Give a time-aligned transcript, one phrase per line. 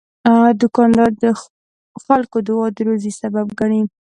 [0.61, 1.25] دوکاندار د
[2.03, 3.81] خلکو دعا د روزي سبب ګڼي.